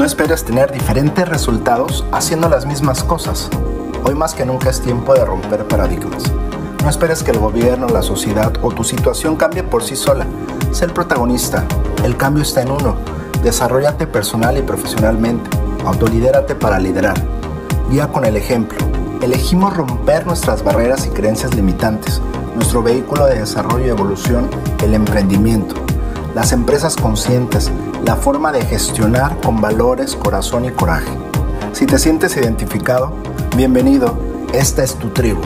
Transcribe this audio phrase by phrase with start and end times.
[0.00, 3.50] No esperes tener diferentes resultados haciendo las mismas cosas.
[4.02, 6.22] Hoy más que nunca es tiempo de romper paradigmas.
[6.82, 10.26] No esperes que el gobierno, la sociedad o tu situación cambie por sí sola.
[10.72, 11.66] Sé el protagonista.
[12.02, 12.96] El cambio está en uno.
[13.42, 15.50] Desarrollate personal y profesionalmente.
[15.84, 17.22] Autolidérate para liderar.
[17.90, 18.78] Guía con el ejemplo.
[19.20, 22.22] Elegimos romper nuestras barreras y creencias limitantes.
[22.54, 24.48] Nuestro vehículo de desarrollo y evolución,
[24.82, 25.74] el emprendimiento.
[26.34, 27.70] Las empresas conscientes,
[28.04, 31.10] la forma de gestionar con valores, corazón y coraje.
[31.72, 33.16] Si te sientes identificado,
[33.56, 34.16] bienvenido,
[34.54, 35.42] esta es tu tribu.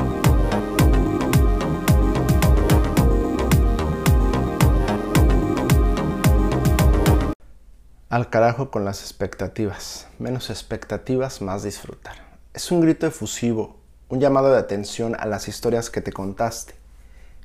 [8.11, 10.07] Al carajo con las expectativas.
[10.19, 12.17] Menos expectativas, más disfrutar.
[12.53, 13.77] Es un grito efusivo,
[14.09, 16.75] un llamado de atención a las historias que te contaste,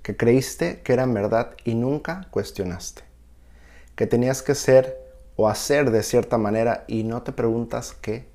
[0.04, 3.04] que creíste que eran verdad y nunca cuestionaste,
[4.00, 4.98] que tenías que ser
[5.36, 8.30] o hacer de cierta manera y no te preguntas qué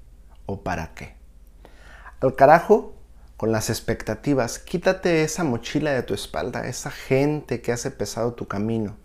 [0.45, 1.15] o para qué.
[2.21, 2.93] Al carajo
[3.39, 8.47] con las expectativas, quítate esa mochila de tu espalda, esa gente que hace pesado tu
[8.47, 8.99] camino,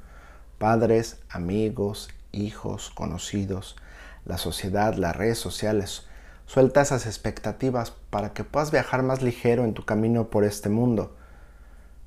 [0.58, 3.78] padres, amigos, hijos, conocidos,
[4.26, 6.08] la sociedad, las redes sociales.
[6.46, 11.16] Suelta esas expectativas para que puedas viajar más ligero en tu camino por este mundo.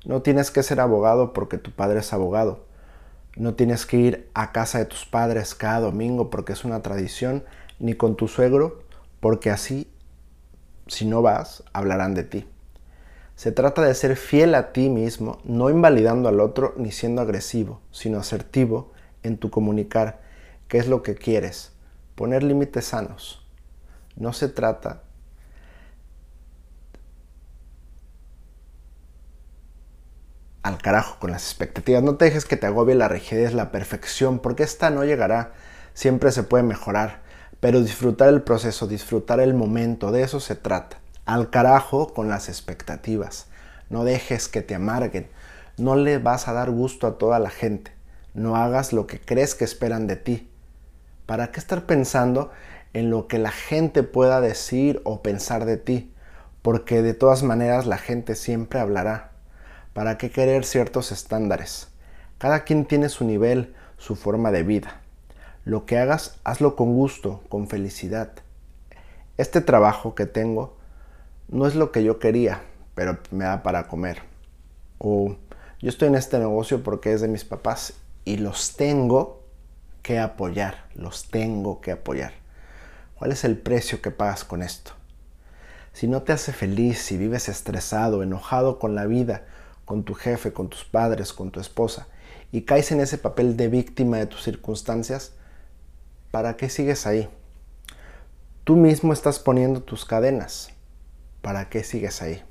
[0.05, 2.71] No tienes que ser abogado porque tu padre es abogado.
[3.35, 7.43] No tienes que ir a casa de tus padres cada domingo porque es una tradición,
[7.79, 8.83] ni con tu suegro
[9.19, 9.89] porque así,
[10.87, 12.45] si no vas, hablarán de ti.
[13.35, 17.81] Se trata de ser fiel a ti mismo, no invalidando al otro ni siendo agresivo,
[17.91, 18.91] sino asertivo
[19.23, 20.19] en tu comunicar
[20.67, 21.71] qué es lo que quieres,
[22.15, 23.47] poner límites sanos.
[24.15, 25.03] No se trata
[30.63, 32.01] al carajo con las expectativas.
[32.01, 35.51] No te dejes que te agobie la rigidez, la perfección, porque esta no llegará.
[35.93, 37.21] Siempre se puede mejorar,
[37.59, 40.97] pero disfrutar el proceso, disfrutar el momento, de eso se trata.
[41.25, 43.47] Al carajo con las expectativas.
[43.89, 45.27] No dejes que te amarguen.
[45.77, 47.91] No le vas a dar gusto a toda la gente.
[48.33, 50.49] No hagas lo que crees que esperan de ti.
[51.25, 52.51] ¿Para qué estar pensando
[52.93, 56.13] en lo que la gente pueda decir o pensar de ti?
[56.61, 59.32] Porque de todas maneras la gente siempre hablará.
[59.93, 61.87] ¿Para qué querer ciertos estándares?
[62.39, 65.01] Cada quien tiene su nivel, su forma de vida.
[65.65, 68.31] Lo que hagas, hazlo con gusto, con felicidad.
[69.37, 70.75] Este trabajo que tengo
[71.47, 72.61] no es lo que yo quería,
[72.95, 74.23] pero me da para comer.
[74.97, 75.35] O
[75.79, 77.93] yo estoy en este negocio porque es de mis papás
[78.25, 79.43] y los tengo
[80.01, 82.33] que apoyar, los tengo que apoyar.
[83.13, 84.93] ¿Cuál es el precio que pagas con esto?
[85.93, 89.43] Si no te hace feliz, si vives estresado, enojado con la vida,
[89.85, 92.07] con tu jefe, con tus padres, con tu esposa,
[92.51, 95.33] y caes en ese papel de víctima de tus circunstancias,
[96.31, 97.29] ¿para qué sigues ahí?
[98.63, 100.69] Tú mismo estás poniendo tus cadenas.
[101.41, 102.41] ¿Para qué sigues ahí?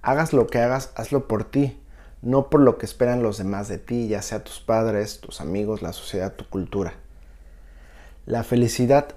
[0.00, 1.78] Hagas lo que hagas, hazlo por ti,
[2.22, 5.82] no por lo que esperan los demás de ti, ya sea tus padres, tus amigos,
[5.82, 6.94] la sociedad, tu cultura.
[8.24, 9.16] La felicidad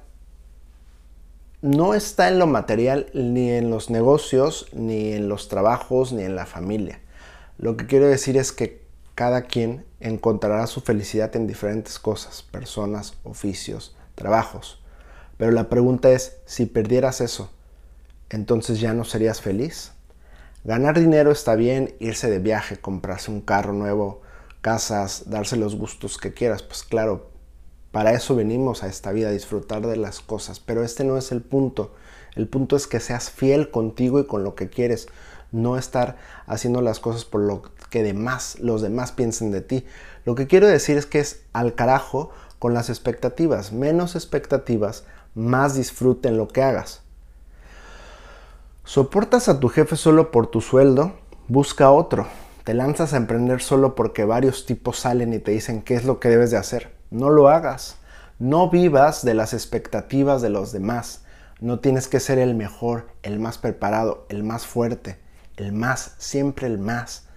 [1.64, 6.36] no está en lo material, ni en los negocios, ni en los trabajos, ni en
[6.36, 7.00] la familia.
[7.58, 8.84] Lo que quiero decir es que
[9.16, 14.84] cada quien encontrará su felicidad en diferentes cosas, personas, oficios, trabajos.
[15.38, 17.50] Pero la pregunta es, si perdieras eso,
[18.30, 19.94] entonces ya no serías feliz.
[20.66, 24.22] Ganar dinero está bien, irse de viaje, comprarse un carro nuevo,
[24.60, 27.32] casas, darse los gustos que quieras, pues claro,
[27.94, 31.32] para eso venimos a esta vida, a disfrutar de las cosas, pero este no es
[31.32, 31.94] el punto.
[32.36, 35.10] El punto es que seas fiel contigo y con lo que quieres,
[35.52, 36.18] no estar
[36.48, 37.62] haciendo las cosas por lo
[37.92, 39.86] que demás, los demás piensen de ti.
[40.26, 45.04] Lo que quiero decir es que es al carajo con las expectativas, menos expectativas,
[45.36, 47.04] más disfrute en lo que hagas.
[48.86, 51.14] ¿Soportas a tu jefe solo por tu sueldo?
[51.48, 52.26] Busca otro.
[52.64, 56.20] Te lanzas a emprender solo porque varios tipos salen y te dicen qué es lo
[56.20, 56.93] que debes de hacer.
[57.14, 57.96] No lo hagas.
[58.40, 61.22] No vivas de las expectativas de los demás.
[61.62, 65.18] No tienes que ser el mejor, el más preparado, el más fuerte,
[65.56, 67.28] el más, siempre el más.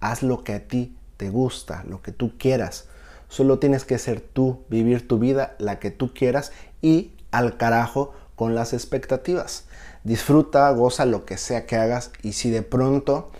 [0.00, 2.88] Haz lo que a ti te gusta, lo que tú quieras.
[3.28, 6.52] Solo tienes que ser tú, vivir tu vida, la que tú quieras
[6.82, 9.64] y al carajo con las expectativas
[10.04, 13.30] disfruta, goza lo que sea que hagas y si de pronto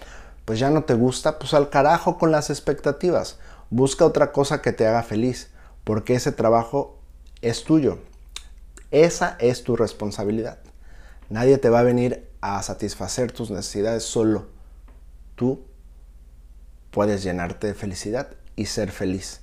[0.44, 3.38] pues ya no te gusta, pues al carajo con las expectativas.
[3.70, 5.49] Busca otra cosa que te haga feliz,
[5.90, 7.00] porque ese trabajo
[7.42, 7.98] es tuyo.
[8.92, 10.60] Esa es tu responsabilidad.
[11.30, 14.46] Nadie te va a venir a satisfacer tus necesidades solo.
[15.34, 15.64] Tú
[16.92, 19.40] puedes llenarte de felicidad y ser feliz.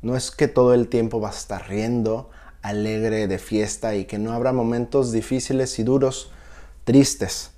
[0.00, 2.30] No es que todo el tiempo vas a estar riendo,
[2.62, 6.32] alegre, de fiesta y que no habrá momentos difíciles y duros,
[6.84, 7.50] tristes.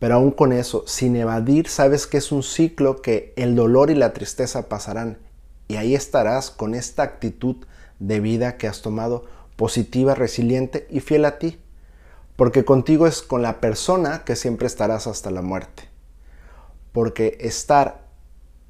[0.00, 3.94] Pero aún con eso, sin evadir, sabes que es un ciclo que el dolor y
[3.94, 5.29] la tristeza pasarán.
[5.70, 7.54] Y ahí estarás con esta actitud
[8.00, 11.60] de vida que has tomado, positiva, resiliente y fiel a ti.
[12.34, 15.84] Porque contigo es con la persona que siempre estarás hasta la muerte.
[16.90, 18.00] Porque estar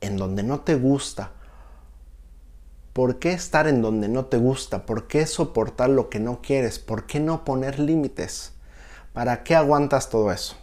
[0.03, 1.31] en donde no te gusta,
[2.93, 4.85] ¿por qué estar en donde no te gusta?
[4.85, 6.79] ¿Por qué soportar lo que no quieres?
[6.79, 8.53] ¿Por qué no poner límites?
[9.15, 10.55] ¿Para qué aguantas todo eso?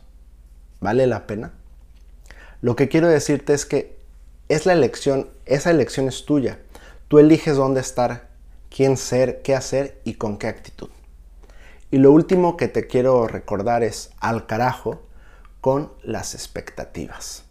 [0.81, 1.53] ¿Vale la pena?
[2.61, 3.96] Lo que quiero decirte es que
[4.49, 6.59] es la elección, esa elección es tuya.
[7.07, 8.29] Tú eliges dónde estar,
[8.69, 10.89] quién ser, qué hacer y con qué actitud.
[11.91, 15.01] Y lo último que te quiero recordar es al carajo
[15.61, 17.46] con las expectativas.